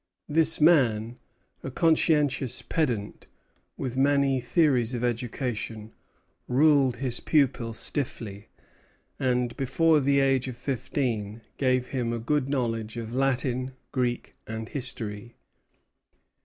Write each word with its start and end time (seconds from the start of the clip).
This 0.27 0.59
man, 0.59 1.19
a 1.61 1.69
conscientious 1.69 2.63
pedant, 2.63 3.27
with 3.77 3.97
many 3.97 4.39
theories 4.41 4.95
of 4.95 5.03
education, 5.03 5.93
ruled 6.47 6.97
his 6.97 7.19
pupil 7.19 7.71
stiffly; 7.75 8.47
and, 9.19 9.55
before 9.57 9.99
the 9.99 10.19
age 10.19 10.47
of 10.47 10.57
fifteen, 10.57 11.41
gave 11.57 11.89
him 11.89 12.13
a 12.13 12.17
good 12.19 12.49
knowledge 12.49 12.97
of 12.97 13.13
Latin, 13.13 13.73
Greek, 13.91 14.33
and 14.47 14.69
history. 14.69 15.35